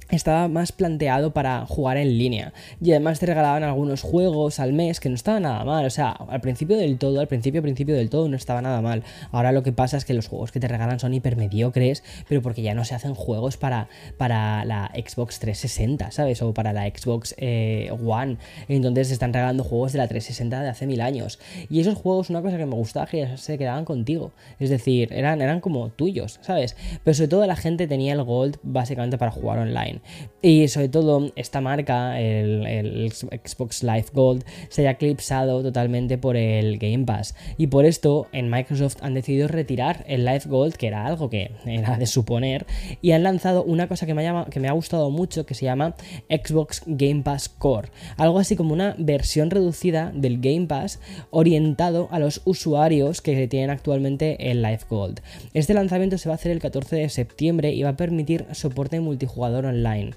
Estaba 0.09 0.47
más 0.47 0.71
planteado 0.71 1.31
para 1.33 1.65
jugar 1.65 1.97
en 1.97 2.17
línea 2.17 2.53
y 2.81 2.91
además 2.91 3.19
te 3.19 3.25
regalaban 3.25 3.63
algunos 3.63 4.01
juegos 4.01 4.59
al 4.59 4.73
mes 4.73 4.99
que 4.99 5.09
no 5.09 5.15
estaba 5.15 5.39
nada 5.39 5.63
mal, 5.63 5.85
o 5.85 5.89
sea, 5.89 6.11
al 6.11 6.41
principio 6.41 6.77
del 6.77 6.97
todo, 6.97 7.19
al 7.19 7.27
principio 7.27 7.61
principio 7.61 7.95
del 7.95 8.09
todo 8.09 8.29
no 8.29 8.35
estaba 8.35 8.61
nada 8.61 8.81
mal. 8.81 9.03
Ahora 9.31 9.51
lo 9.51 9.63
que 9.63 9.71
pasa 9.71 9.97
es 9.97 10.05
que 10.05 10.13
los 10.13 10.27
juegos 10.27 10.51
que 10.51 10.59
te 10.59 10.67
regalan 10.67 10.99
son 10.99 11.13
hipermediocres, 11.13 12.03
pero 12.27 12.41
porque 12.41 12.61
ya 12.61 12.73
no 12.73 12.85
se 12.85 12.95
hacen 12.95 13.15
juegos 13.15 13.57
para, 13.57 13.89
para 14.17 14.65
la 14.65 14.91
Xbox 14.95 15.39
360, 15.39 16.11
¿sabes? 16.11 16.41
O 16.41 16.53
para 16.53 16.73
la 16.73 16.85
Xbox 16.85 17.35
eh, 17.37 17.91
One. 18.05 18.37
Entonces 18.67 19.07
se 19.07 19.13
están 19.13 19.33
regalando 19.33 19.63
juegos 19.63 19.93
de 19.93 19.99
la 19.99 20.07
360 20.07 20.61
de 20.61 20.69
hace 20.69 20.87
mil 20.87 21.01
años. 21.01 21.39
Y 21.69 21.79
esos 21.79 21.95
juegos, 21.95 22.29
una 22.29 22.41
cosa 22.41 22.57
que 22.57 22.65
me 22.65 22.75
gustaba 22.75 23.07
que 23.07 23.37
se 23.37 23.57
quedaban 23.57 23.85
contigo. 23.85 24.31
Es 24.59 24.69
decir, 24.69 25.11
eran, 25.11 25.41
eran 25.41 25.59
como 25.59 25.89
tuyos, 25.89 26.39
¿sabes? 26.41 26.75
Pero 27.03 27.15
sobre 27.15 27.27
todo 27.27 27.47
la 27.47 27.55
gente 27.55 27.87
tenía 27.87 28.13
el 28.13 28.23
Gold 28.23 28.57
básicamente 28.63 29.17
para 29.17 29.31
jugar 29.31 29.59
online. 29.59 29.94
Y 30.41 30.67
sobre 30.67 30.89
todo, 30.89 31.31
esta 31.35 31.61
marca, 31.61 32.19
el, 32.19 33.11
Xbox 33.11 33.83
Live 33.83 34.07
Gold, 34.13 34.43
se 34.69 34.87
ha 34.87 34.91
eclipsado 34.91 35.63
totalmente 35.63 36.17
por 36.17 36.37
el 36.37 36.77
Game 36.77 37.05
Pass. 37.05 37.35
Y 37.57 37.67
por 37.67 37.85
esto, 37.85 38.27
en 38.31 38.49
Microsoft 38.49 38.97
han 39.01 39.13
decidido 39.13 39.47
retirar 39.47 40.03
el 40.07 40.25
Live 40.25 40.43
Gold, 40.45 40.75
que 40.75 40.87
era 40.87 41.05
algo 41.05 41.29
que 41.29 41.51
era 41.65 41.97
de 41.97 42.05
suponer, 42.05 42.65
y 43.01 43.11
han 43.11 43.23
lanzado 43.23 43.63
una 43.63 43.87
cosa 43.87 44.05
que 44.05 44.13
me, 44.13 44.23
llama, 44.23 44.45
que 44.45 44.59
me 44.59 44.67
ha 44.67 44.73
gustado 44.73 45.09
mucho, 45.09 45.45
que 45.45 45.55
se 45.55 45.65
llama 45.65 45.95
Xbox 46.29 46.83
Game 46.85 47.23
Pass 47.23 47.49
Core. 47.49 47.89
Algo 48.17 48.39
así 48.39 48.55
como 48.55 48.73
una 48.73 48.95
versión 48.97 49.49
reducida 49.49 50.11
del 50.13 50.39
Game 50.39 50.67
Pass 50.67 50.99
orientado 51.31 52.07
a 52.11 52.19
los 52.19 52.41
usuarios 52.45 53.21
que 53.21 53.47
tienen 53.47 53.69
actualmente 53.69 54.51
el 54.51 54.61
Live 54.61 54.81
Gold. 54.89 55.21
Este 55.53 55.73
lanzamiento 55.73 56.17
se 56.17 56.29
va 56.29 56.33
a 56.33 56.35
hacer 56.35 56.51
el 56.51 56.59
14 56.59 56.95
de 56.95 57.09
septiembre 57.09 57.73
y 57.73 57.83
va 57.83 57.89
a 57.89 57.97
permitir 57.97 58.45
soporte 58.51 58.99
multijugador 58.99 59.65
online 59.65 59.84
line 59.85 60.09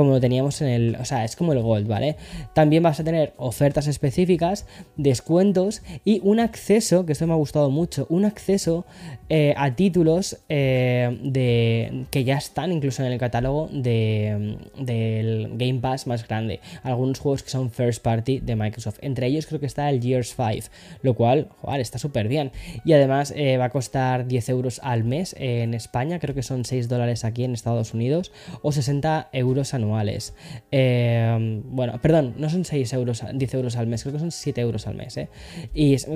como 0.00 0.12
lo 0.12 0.20
teníamos 0.20 0.62
en 0.62 0.68
el, 0.68 0.96
o 0.96 1.04
sea, 1.04 1.26
es 1.26 1.36
como 1.36 1.52
el 1.52 1.60
Gold, 1.60 1.86
¿vale? 1.86 2.16
También 2.54 2.82
vas 2.82 3.00
a 3.00 3.04
tener 3.04 3.34
ofertas 3.36 3.86
específicas, 3.86 4.64
descuentos 4.96 5.82
y 6.06 6.22
un 6.24 6.40
acceso, 6.40 7.04
que 7.04 7.12
esto 7.12 7.26
me 7.26 7.34
ha 7.34 7.36
gustado 7.36 7.68
mucho, 7.68 8.06
un 8.08 8.24
acceso 8.24 8.86
eh, 9.28 9.52
a 9.58 9.76
títulos 9.76 10.38
eh, 10.48 11.18
de, 11.22 12.06
que 12.10 12.24
ya 12.24 12.38
están 12.38 12.72
incluso 12.72 13.04
en 13.04 13.12
el 13.12 13.18
catálogo 13.18 13.68
de, 13.70 14.56
del 14.78 15.50
Game 15.56 15.80
Pass 15.80 16.06
más 16.06 16.26
grande. 16.26 16.60
Algunos 16.82 17.18
juegos 17.18 17.42
que 17.42 17.50
son 17.50 17.70
first 17.70 18.02
party 18.02 18.40
de 18.40 18.56
Microsoft. 18.56 19.00
Entre 19.02 19.26
ellos 19.26 19.44
creo 19.44 19.60
que 19.60 19.66
está 19.66 19.90
el 19.90 20.00
Gears 20.02 20.34
5, 20.34 20.70
lo 21.02 21.12
cual, 21.12 21.48
joder, 21.60 21.82
está 21.82 21.98
súper 21.98 22.26
bien. 22.26 22.52
Y 22.86 22.94
además 22.94 23.34
eh, 23.36 23.58
va 23.58 23.66
a 23.66 23.70
costar 23.70 24.26
10 24.26 24.48
euros 24.48 24.80
al 24.82 25.04
mes 25.04 25.36
en 25.38 25.74
España, 25.74 26.18
creo 26.20 26.34
que 26.34 26.42
son 26.42 26.64
6 26.64 26.88
dólares 26.88 27.26
aquí 27.26 27.44
en 27.44 27.52
Estados 27.52 27.92
Unidos, 27.92 28.32
o 28.62 28.72
60 28.72 29.28
euros 29.32 29.74
anuales 29.74 29.89
anuales. 29.90 30.34
Eh, 30.70 31.62
bueno, 31.64 31.98
perdón, 32.00 32.34
no 32.38 32.48
son 32.48 32.64
6 32.64 32.92
euros, 32.92 33.22
10 33.32 33.54
euros 33.54 33.76
al 33.76 33.86
mes, 33.86 34.02
creo 34.02 34.12
que 34.12 34.20
son 34.20 34.30
7 34.30 34.60
euros 34.60 34.86
al 34.86 34.94
mes, 34.94 35.16
¿eh? 35.16 35.28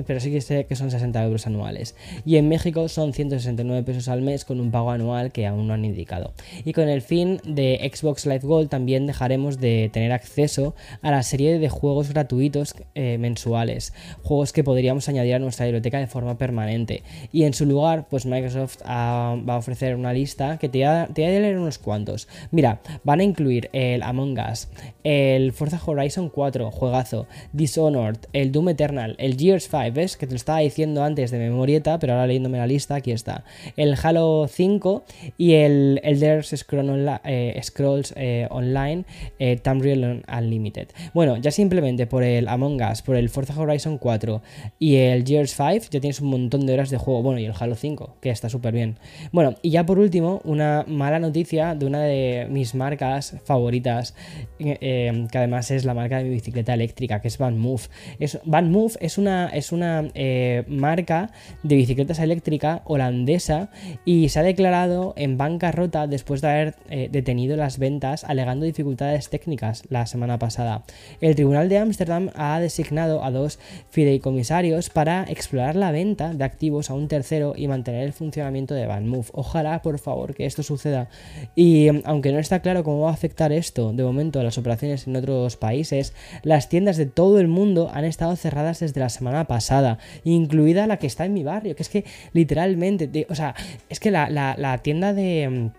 pero 0.07 0.19
sí 0.19 0.31
que 0.31 0.41
sé 0.41 0.65
que 0.65 0.75
son 0.75 0.91
60 0.91 1.23
euros 1.23 1.45
anuales. 1.47 1.95
Y 2.25 2.37
en 2.37 2.47
México 2.47 2.87
son 2.87 3.13
169 3.13 3.83
pesos 3.83 4.07
al 4.07 4.21
mes 4.21 4.45
con 4.45 4.59
un 4.59 4.71
pago 4.71 4.91
anual 4.91 5.31
que 5.31 5.45
aún 5.45 5.67
no 5.67 5.73
han 5.73 5.85
indicado. 5.85 6.33
Y 6.63 6.73
con 6.73 6.87
el 6.87 7.01
fin 7.01 7.39
de 7.45 7.91
Xbox 7.93 8.25
Live 8.25 8.41
Gold 8.43 8.69
también 8.69 9.07
dejaremos 9.07 9.59
de 9.59 9.89
tener 9.91 10.11
acceso 10.11 10.75
a 11.01 11.11
la 11.11 11.23
serie 11.23 11.59
de 11.59 11.69
juegos 11.69 12.09
gratuitos 12.09 12.75
eh, 12.95 13.17
mensuales, 13.17 13.93
juegos 14.23 14.53
que 14.53 14.63
podríamos 14.63 15.09
añadir 15.09 15.35
a 15.35 15.39
nuestra 15.39 15.65
biblioteca 15.65 15.99
de 15.99 16.07
forma 16.07 16.37
permanente. 16.37 17.03
Y 17.31 17.43
en 17.43 17.53
su 17.53 17.65
lugar, 17.65 18.07
pues 18.09 18.25
Microsoft 18.25 18.81
va 18.85 19.53
a 19.53 19.57
ofrecer 19.57 19.95
una 19.95 20.13
lista 20.13 20.57
que 20.57 20.69
te 20.69 20.79
voy, 20.79 20.87
a, 20.87 21.07
te 21.13 21.25
a 21.25 21.29
leer 21.29 21.57
unos 21.57 21.77
cuantos. 21.77 22.27
Mira, 22.51 22.79
van 23.03 23.19
a 23.19 23.23
incluir 23.23 23.54
el 23.73 24.03
Among 24.03 24.37
Us, 24.51 24.67
el 25.03 25.51
Forza 25.51 25.79
Horizon 25.83 26.29
4, 26.29 26.71
juegazo, 26.71 27.27
Dishonored, 27.53 28.17
el 28.33 28.51
Doom 28.51 28.69
Eternal, 28.69 29.15
el 29.17 29.37
Gears 29.37 29.67
5, 29.69 29.91
¿ves? 29.93 30.17
Que 30.17 30.27
te 30.27 30.33
lo 30.33 30.37
estaba 30.37 30.59
diciendo 30.59 31.03
antes 31.03 31.31
de 31.31 31.37
memorieta, 31.37 31.99
pero 31.99 32.13
ahora 32.13 32.27
leyéndome 32.27 32.57
la 32.57 32.67
lista, 32.67 32.95
aquí 32.95 33.11
está. 33.11 33.43
El 33.77 33.95
Halo 34.01 34.47
5 34.49 35.03
y 35.37 35.53
el 35.53 35.99
Elder 36.03 36.43
Scrolls, 36.43 37.19
eh, 37.23 37.59
Scrolls 37.63 38.13
eh, 38.15 38.47
Online 38.49 39.05
eh, 39.39 39.57
Tamriel 39.57 40.23
Unlimited. 40.27 40.89
Bueno, 41.13 41.37
ya 41.37 41.51
simplemente 41.51 42.07
por 42.07 42.23
el 42.23 42.47
Among 42.47 42.81
Us, 42.81 43.01
por 43.01 43.15
el 43.15 43.29
Forza 43.29 43.59
Horizon 43.59 43.97
4 43.97 44.41
y 44.79 44.95
el 44.95 45.25
Gears 45.25 45.55
5 45.55 45.87
ya 45.91 45.99
tienes 45.99 46.21
un 46.21 46.29
montón 46.29 46.65
de 46.65 46.73
horas 46.73 46.89
de 46.89 46.97
juego. 46.97 47.21
Bueno, 47.21 47.39
y 47.39 47.45
el 47.45 47.53
Halo 47.57 47.75
5, 47.75 48.17
que 48.21 48.29
está 48.29 48.49
súper 48.49 48.73
bien. 48.73 48.97
Bueno, 49.31 49.55
y 49.61 49.71
ya 49.71 49.85
por 49.85 49.99
último, 49.99 50.41
una 50.43 50.85
mala 50.87 51.19
noticia 51.19 51.75
de 51.75 51.85
una 51.85 52.01
de 52.01 52.47
mis 52.49 52.75
marcas 52.75 53.35
favoritas, 53.45 54.15
eh, 54.59 55.27
que 55.31 55.37
además 55.37 55.71
es 55.71 55.85
la 55.85 55.93
marca 55.93 56.17
de 56.17 56.25
mi 56.25 56.31
bicicleta 56.31 56.73
eléctrica, 56.73 57.21
que 57.21 57.27
es 57.27 57.37
Van 57.37 57.57
Move. 57.57 57.83
Es, 58.19 58.39
Van 58.43 58.71
Move 58.71 58.93
es 58.99 59.17
una, 59.17 59.47
es 59.49 59.71
una 59.71 60.09
eh, 60.13 60.63
marca 60.67 61.31
de 61.63 61.75
bicicletas 61.75 62.19
eléctrica 62.19 62.81
holandesa 62.85 63.69
y 64.03 64.29
se 64.29 64.39
ha 64.39 64.43
declarado 64.43 65.13
en 65.17 65.37
bancarrota 65.37 66.07
después 66.07 66.41
de 66.41 66.47
haber 66.49 66.75
eh, 66.89 67.09
detenido 67.11 67.55
las 67.57 67.77
ventas 67.77 68.23
alegando 68.23 68.65
dificultades 68.65 69.29
técnicas 69.29 69.83
la 69.89 70.05
semana 70.05 70.39
pasada. 70.39 70.83
El 71.21 71.35
Tribunal 71.35 71.69
de 71.69 71.77
Ámsterdam 71.77 72.29
ha 72.35 72.59
designado 72.59 73.23
a 73.23 73.31
dos 73.31 73.59
fideicomisarios 73.89 74.89
para 74.89 75.23
explorar 75.23 75.75
la 75.75 75.91
venta 75.91 76.33
de 76.33 76.43
activos 76.43 76.89
a 76.89 76.93
un 76.93 77.07
tercero 77.07 77.53
y 77.55 77.67
mantener 77.67 78.03
el 78.03 78.13
funcionamiento 78.13 78.73
de 78.73 78.87
Van 78.87 79.07
Move. 79.07 79.27
Ojalá, 79.33 79.81
por 79.81 79.99
favor, 79.99 80.33
que 80.33 80.45
esto 80.45 80.63
suceda. 80.63 81.09
Y 81.55 81.87
aunque 82.05 82.31
no 82.31 82.39
está 82.39 82.59
claro 82.59 82.83
cómo 82.83 83.01
va 83.01 83.11
a 83.11 83.13
afectar 83.13 83.34
esto 83.51 83.91
de 83.93 84.03
momento 84.03 84.39
a 84.39 84.43
las 84.43 84.57
operaciones 84.57 85.07
en 85.07 85.15
otros 85.15 85.57
países, 85.57 86.13
las 86.43 86.69
tiendas 86.69 86.97
de 86.97 87.05
todo 87.05 87.39
el 87.39 87.47
mundo 87.47 87.91
han 87.93 88.05
estado 88.05 88.35
cerradas 88.35 88.79
desde 88.79 88.99
la 88.99 89.09
semana 89.09 89.45
pasada, 89.45 89.99
incluida 90.23 90.87
la 90.87 90.97
que 90.97 91.07
está 91.07 91.25
en 91.25 91.33
mi 91.33 91.43
barrio, 91.43 91.75
que 91.75 91.83
es 91.83 91.89
que 91.89 92.05
literalmente, 92.33 93.27
o 93.29 93.35
sea, 93.35 93.55
es 93.89 93.99
que 93.99 94.11
la 94.11 94.79
tienda 94.81 95.13
de 95.13 95.71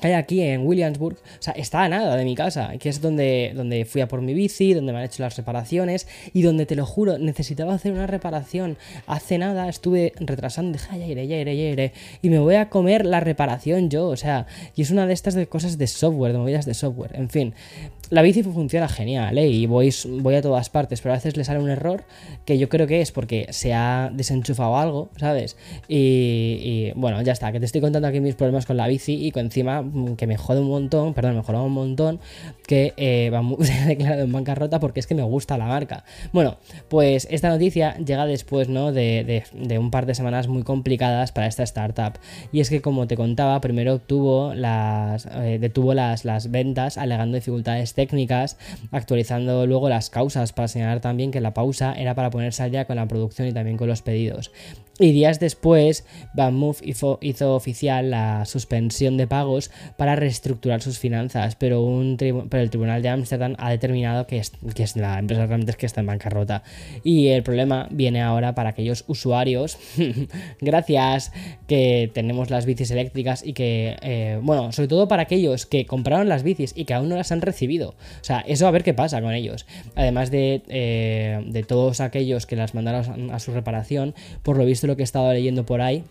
que 0.00 0.08
hay 0.08 0.14
aquí 0.14 0.40
en 0.40 0.66
Williamsburg, 0.66 1.16
o 1.16 1.42
sea, 1.42 1.54
está 1.54 1.82
a 1.82 1.88
nada 1.88 2.16
de 2.16 2.24
mi 2.24 2.34
casa, 2.34 2.72
que 2.78 2.88
es 2.88 3.00
donde, 3.00 3.52
donde 3.54 3.84
fui 3.84 4.00
a 4.00 4.08
por 4.08 4.22
mi 4.22 4.34
bici, 4.34 4.74
donde 4.74 4.92
me 4.92 4.98
han 4.98 5.04
hecho 5.04 5.22
las 5.22 5.36
reparaciones 5.36 6.06
y 6.32 6.42
donde 6.42 6.66
te 6.66 6.76
lo 6.76 6.86
juro, 6.86 7.18
necesitaba 7.18 7.74
hacer 7.74 7.92
una 7.92 8.06
reparación. 8.06 8.76
Hace 9.06 9.38
nada 9.38 9.68
estuve 9.68 10.12
retrasando, 10.18 10.78
ya 10.78 11.06
iré, 11.06 11.26
ya 11.26 11.36
iré, 11.36 11.56
ya 11.56 11.64
iré, 11.64 11.92
y 12.22 12.30
me 12.30 12.38
voy 12.38 12.56
a 12.56 12.68
comer 12.68 13.06
la 13.06 13.20
reparación 13.20 13.90
yo, 13.90 14.08
o 14.08 14.16
sea, 14.16 14.46
y 14.74 14.82
es 14.82 14.90
una 14.90 15.06
de 15.06 15.12
estas 15.12 15.34
de 15.34 15.46
cosas 15.46 15.78
de 15.78 15.86
software, 15.86 16.32
de 16.32 16.38
movidas 16.38 16.66
de 16.66 16.74
software, 16.74 17.16
en 17.16 17.28
fin. 17.28 17.54
La 18.08 18.22
bici 18.22 18.44
funciona 18.44 18.88
genial, 18.88 19.36
¿eh? 19.36 19.48
Y 19.48 19.66
voy, 19.66 19.92
voy 20.20 20.36
a 20.36 20.42
todas 20.42 20.70
partes, 20.70 21.00
pero 21.00 21.14
a 21.14 21.16
veces 21.16 21.36
le 21.36 21.42
sale 21.42 21.58
un 21.58 21.68
error 21.68 22.04
que 22.44 22.56
yo 22.56 22.68
creo 22.68 22.86
que 22.86 23.00
es 23.00 23.10
porque 23.10 23.48
se 23.50 23.74
ha 23.74 24.10
desenchufado 24.14 24.76
algo, 24.76 25.10
¿sabes? 25.16 25.56
Y, 25.88 26.60
y 26.62 26.92
bueno, 26.94 27.20
ya 27.22 27.32
está, 27.32 27.50
que 27.50 27.58
te 27.58 27.66
estoy 27.66 27.80
contando 27.80 28.06
aquí 28.06 28.20
mis 28.20 28.36
problemas 28.36 28.64
con 28.64 28.76
la 28.76 28.86
bici 28.86 29.26
y 29.26 29.32
con 29.32 29.46
encima 29.46 29.82
que 30.16 30.26
me 30.26 30.36
jode 30.36 30.60
un 30.60 30.68
montón, 30.68 31.14
perdón, 31.14 31.36
me 31.36 31.42
jode 31.42 31.58
un 31.58 31.72
montón, 31.72 32.20
que 32.66 32.94
eh, 32.96 33.30
se 33.60 33.72
ha 33.72 33.86
declarado 33.86 34.22
en 34.22 34.32
bancarrota 34.32 34.80
porque 34.80 35.00
es 35.00 35.06
que 35.06 35.14
me 35.14 35.22
gusta 35.22 35.58
la 35.58 35.66
marca. 35.66 36.04
Bueno, 36.32 36.56
pues 36.88 37.26
esta 37.30 37.48
noticia 37.48 37.96
llega 37.98 38.26
después, 38.26 38.68
¿no? 38.68 38.92
De, 38.92 39.44
un 39.78 39.90
par 39.90 40.06
de 40.06 40.14
semanas 40.14 40.48
muy 40.48 40.62
complicadas 40.62 41.32
para 41.32 41.46
esta 41.46 41.62
startup. 41.62 42.18
Y 42.52 42.60
es 42.60 42.70
que, 42.70 42.80
como 42.80 43.06
te 43.06 43.16
contaba, 43.16 43.60
primero 43.60 43.94
obtuvo 43.94 44.54
las, 44.54 45.26
eh, 45.26 45.58
detuvo 45.60 45.94
las, 45.94 46.24
las 46.24 46.50
ventas 46.50 46.98
alegando 46.98 47.36
dificultades 47.36 47.94
técnicas, 47.94 48.56
actualizando 48.90 49.66
luego 49.66 49.88
las 49.88 50.10
causas 50.10 50.52
para 50.52 50.68
señalar 50.68 51.00
también 51.00 51.30
que 51.30 51.40
la 51.40 51.54
pausa 51.54 51.94
era 51.94 52.14
para 52.14 52.30
ponerse 52.30 52.62
al 52.62 52.70
día 52.70 52.86
con 52.86 52.96
la 52.96 53.06
producción 53.06 53.48
y 53.48 53.52
también 53.52 53.76
con 53.76 53.88
los 53.88 54.02
pedidos. 54.02 54.50
Y 54.98 55.12
días 55.12 55.38
después, 55.40 56.06
VanMoof 56.32 56.80
hizo, 56.82 57.18
hizo, 57.20 57.54
oficial 57.54 58.10
la 58.10 58.46
suspensión 58.46 59.18
de 59.18 59.26
pagos 59.26 59.70
para 59.98 60.16
reestructurar 60.16 60.80
sus 60.80 60.98
finanzas, 60.98 61.54
pero, 61.54 61.82
un 61.82 62.16
pero 62.16 62.62
el 62.62 62.70
Tribunal 62.70 63.02
de 63.02 63.10
Ámsterdam 63.10 63.56
ha 63.58 63.70
determinado 63.70 64.26
que, 64.26 64.38
es, 64.38 64.52
que 64.74 64.82
es 64.82 64.96
la 64.96 65.18
empresa 65.18 65.44
realmente 65.44 65.72
es 65.72 65.76
que 65.76 65.84
está 65.84 66.00
en 66.00 66.06
bancarrota. 66.06 66.62
Y 67.04 67.28
el 67.28 67.42
problema 67.42 67.88
viene 67.90 68.22
ahora 68.22 68.54
para 68.54 68.70
aquellos 68.70 69.04
usuarios, 69.06 69.76
gracias 70.62 71.30
que 71.66 72.10
tenemos 72.14 72.48
las 72.48 72.64
bicis 72.64 72.90
eléctricas 72.90 73.44
y 73.44 73.52
que, 73.52 73.96
eh, 74.00 74.38
bueno, 74.42 74.72
sobre 74.72 74.88
todo 74.88 75.08
para 75.08 75.24
aquellos 75.24 75.66
que 75.66 75.84
compraron 75.84 76.30
las 76.30 76.42
bicis 76.42 76.72
y 76.74 76.86
que 76.86 76.94
aún 76.94 77.10
no 77.10 77.16
las 77.16 77.32
han 77.32 77.42
recibido. 77.42 77.90
O 77.90 78.24
sea, 78.24 78.40
eso 78.40 78.66
a 78.66 78.70
ver 78.70 78.82
qué 78.82 78.94
pasa 78.94 79.20
con 79.20 79.34
ellos. 79.34 79.66
Además 79.94 80.30
de, 80.30 80.62
eh, 80.68 81.44
de 81.46 81.62
todos 81.64 82.00
aquellos 82.00 82.46
que 82.46 82.56
las 82.56 82.74
mandaron 82.74 83.30
a 83.30 83.38
su 83.40 83.52
reparación, 83.52 84.14
por 84.42 84.56
lo 84.56 84.64
visto 84.64 84.85
lo 84.86 84.96
que 84.96 85.02
he 85.02 85.04
estado 85.04 85.32
leyendo 85.32 85.66
por 85.66 85.80
ahí 85.80 86.04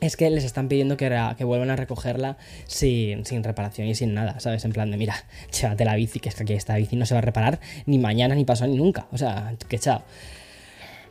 es 0.00 0.16
que 0.16 0.28
les 0.30 0.44
están 0.44 0.68
pidiendo 0.68 0.96
que, 0.96 1.08
que 1.38 1.44
vuelvan 1.44 1.70
a 1.70 1.76
recogerla 1.76 2.36
sin, 2.66 3.24
sin, 3.24 3.42
reparación 3.42 3.88
y 3.88 3.94
sin 3.94 4.14
nada, 4.14 4.40
¿sabes? 4.40 4.64
En 4.64 4.72
plan 4.72 4.90
de, 4.90 4.96
mira, 4.96 5.14
llévate 5.60 5.84
la 5.84 5.94
bici, 5.94 6.20
que 6.20 6.28
es 6.28 6.34
que 6.34 6.42
aquí 6.42 6.52
esta 6.52 6.76
bici 6.76 6.96
no 6.96 7.06
se 7.06 7.14
va 7.14 7.18
a 7.18 7.22
reparar 7.22 7.60
ni 7.86 7.98
mañana, 7.98 8.34
ni 8.34 8.44
pasado, 8.44 8.70
ni 8.70 8.76
nunca. 8.76 9.06
O 9.12 9.18
sea, 9.18 9.54
que 9.68 9.78
chao. 9.78 10.02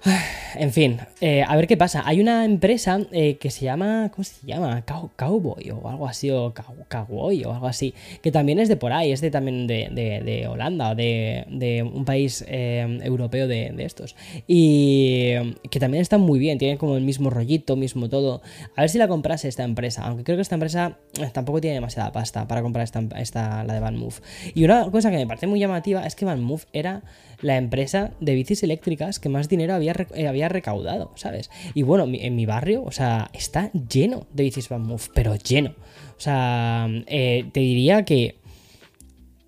En 0.58 0.72
fin, 0.72 1.00
eh, 1.20 1.44
a 1.46 1.54
ver 1.58 1.68
qué 1.68 1.76
pasa. 1.76 2.04
Hay 2.06 2.22
una 2.22 2.46
empresa 2.46 3.00
eh, 3.12 3.36
que 3.36 3.52
se 3.52 3.66
llama. 3.66 4.10
¿Cómo 4.12 4.24
se 4.24 4.48
llama? 4.48 4.86
Cowboy 5.18 5.70
o 5.72 5.90
algo 5.90 6.08
así, 6.08 6.32
o 6.32 6.54
Cowboy 6.88 7.44
o 7.44 7.54
algo 7.54 7.68
así. 7.68 7.94
Que 8.22 8.32
también 8.32 8.60
es 8.60 8.70
de 8.70 8.78
por 8.78 8.94
ahí, 8.94 9.12
es 9.12 9.20
de 9.20 9.32
también 9.32 9.68
de, 9.68 10.48
Holanda 10.50 10.92
o 10.92 10.96
de, 10.96 11.90
un 11.94 12.06
país 12.06 12.46
eh, 12.48 13.00
europeo 13.04 13.50
de, 13.50 13.76
estos. 13.80 14.16
Y 14.48 15.34
que 15.70 15.82
también 15.82 16.02
está 16.02 16.18
muy 16.18 16.40
bien, 16.40 16.58
tiene 16.58 16.78
como 16.78 16.96
el 16.96 17.04
mismo 17.04 17.30
rollito, 17.30 17.76
mismo 17.76 18.08
todo. 18.08 18.42
A 18.78 18.82
ver 18.82 18.90
si 18.90 18.98
la 18.98 19.10
comprase 19.10 19.50
esta 19.50 19.64
empresa. 19.64 20.04
Aunque 20.06 20.24
creo 20.24 20.38
que 20.38 20.44
esta 20.44 20.56
empresa 20.56 20.98
tampoco 21.34 21.60
tiene 21.60 21.74
demasiada 21.76 22.14
pasta 22.14 22.48
para 22.48 22.62
comprar 22.62 22.86
esta 23.18 23.64
la 23.66 23.74
de 23.74 23.80
Van 23.82 23.98
Move. 23.98 24.16
Y 24.54 24.64
una 24.64 24.90
cosa 24.90 25.12
que 25.12 25.18
me 25.18 25.28
parece 25.28 25.48
muy 25.48 25.60
llamativa 25.60 26.06
es 26.06 26.16
que 26.16 26.24
Van 26.24 26.42
Move 26.42 26.64
era 26.72 27.04
la 27.42 27.58
empresa 27.58 28.12
de 28.20 28.36
bicis 28.36 28.64
eléctricas 28.64 29.20
que 29.20 29.30
más 29.30 29.50
dinero 29.50 29.74
había, 29.74 29.94
eh, 30.14 30.28
había 30.28 30.50
recaudado, 30.50 31.12
¿sabes? 31.16 31.50
Y 31.74 31.84
bueno, 31.84 32.06
en 32.12 32.36
mi 32.36 32.46
barrio, 32.46 32.84
o 32.84 32.92
sea, 32.92 33.30
está 33.34 33.72
lleno 33.72 34.28
de 34.34 34.44
bicis 34.44 34.70
Van 34.70 34.84
Move, 34.84 35.04
pero 35.14 35.36
lleno. 35.36 35.76
O 36.18 36.22
sea, 36.22 36.88
eh, 37.08 37.46
te 37.52 37.60
diría 37.60 38.06
que 38.06 38.36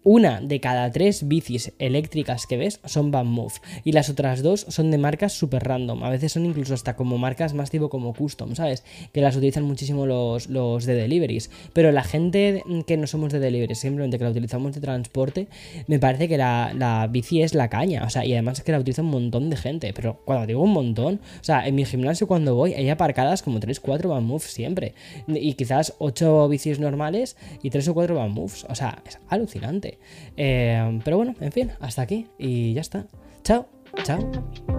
una 0.07 0.39
de 0.39 0.61
cada 0.61 0.89
tres 0.89 1.27
bicis 1.27 1.73
eléctricas 1.79 2.47
que 2.47 2.55
ves 2.55 2.79
son 2.85 3.11
Van 3.11 3.27
Move 3.27 3.55
y 3.83 3.91
las 3.91 4.09
otras 4.09 4.41
dos 4.41 4.65
son 4.69 4.89
de 4.89 4.97
marcas 4.97 5.33
super 5.33 5.61
random. 5.65 6.01
A 6.01 6.09
veces 6.09 6.31
son 6.31 6.45
incluso 6.45 6.73
hasta 6.73 6.95
como 6.95 7.17
marcas 7.17 7.53
más 7.53 7.69
tipo 7.71 7.89
como 7.89 8.13
custom, 8.13 8.55
¿sabes? 8.55 8.85
Que 9.11 9.19
las 9.19 9.35
utilizan 9.35 9.65
muchísimo 9.65 10.05
los, 10.05 10.47
los 10.47 10.85
de 10.85 10.93
deliveries. 10.93 11.51
Pero 11.73 11.91
la 11.91 12.03
gente 12.03 12.63
que 12.87 12.95
no 12.95 13.05
somos 13.05 13.33
de 13.33 13.39
deliveries, 13.39 13.79
simplemente 13.79 14.17
que 14.17 14.23
la 14.23 14.29
utilizamos 14.29 14.73
de 14.75 14.79
transporte, 14.79 15.49
me 15.87 15.99
parece 15.99 16.29
que 16.29 16.37
la, 16.37 16.71
la 16.73 17.07
bici 17.07 17.41
es 17.41 17.53
la 17.53 17.67
caña. 17.67 18.05
O 18.05 18.09
sea, 18.09 18.23
y 18.23 18.31
además 18.31 18.59
es 18.59 18.63
que 18.63 18.71
la 18.71 18.79
utiliza 18.79 19.01
un 19.01 19.09
montón 19.09 19.49
de 19.49 19.57
gente. 19.57 19.91
Pero 19.93 20.21
cuando 20.23 20.47
digo 20.47 20.63
un 20.63 20.71
montón, 20.71 21.19
o 21.41 21.43
sea, 21.43 21.67
en 21.67 21.75
mi 21.75 21.83
gimnasio 21.83 22.27
cuando 22.27 22.55
voy 22.55 22.73
hay 22.75 22.89
aparcadas 22.89 23.43
como 23.43 23.59
3, 23.59 23.81
4 23.81 24.09
Van 24.09 24.23
Move 24.23 24.39
siempre. 24.39 24.93
Y 25.27 25.55
quizás 25.55 25.95
8 25.99 26.47
bicis 26.47 26.79
normales 26.79 27.35
y 27.61 27.71
3 27.71 27.89
o 27.89 27.93
4 27.93 28.15
Van 28.15 28.31
Moves. 28.31 28.65
O 28.69 28.75
sea, 28.75 29.03
es 29.05 29.19
alucinante. 29.27 29.96
Eh, 30.35 30.99
pero 31.03 31.17
bueno, 31.17 31.35
en 31.39 31.51
fin, 31.51 31.71
hasta 31.79 32.01
aquí 32.01 32.27
y 32.37 32.73
ya 32.73 32.81
está. 32.81 33.05
Chao, 33.43 33.67
chao. 34.03 34.19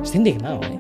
Estoy 0.02 0.18
indignado, 0.18 0.60
¿eh? 0.62 0.78